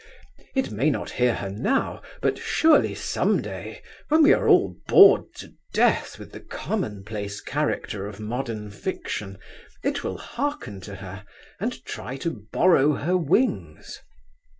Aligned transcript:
It 0.55 0.71
may 0.71 0.89
not 0.89 1.11
hear 1.11 1.35
her 1.35 1.49
now, 1.51 2.01
but 2.23 2.35
surely 2.39 2.95
some 2.95 3.39
day, 3.39 3.83
when 4.09 4.23
we 4.23 4.33
are 4.33 4.47
all 4.49 4.75
bored 4.87 5.31
to 5.35 5.53
death 5.75 6.17
with 6.17 6.31
the 6.31 6.39
commonplace 6.39 7.39
character 7.39 8.07
of 8.07 8.19
modern 8.19 8.71
fiction, 8.71 9.37
it 9.83 10.03
will 10.03 10.17
hearken 10.17 10.81
to 10.89 10.95
her 10.95 11.23
and 11.59 11.85
try 11.85 12.17
to 12.17 12.47
borrow 12.51 12.93
her 12.93 13.15
wings. 13.15 13.99